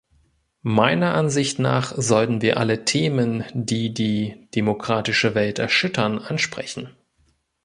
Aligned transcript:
Meiner 0.63 1.13
Ansicht 1.13 1.59
nach 1.59 1.93
sollten 1.95 2.41
wir 2.41 2.57
alle 2.57 2.85
Themen, 2.85 3.45
die 3.53 3.93
die 3.93 4.47
demokratische 4.55 5.35
Welt 5.35 5.59
erschüttern, 5.59 6.17
ansprechen. 6.17 6.89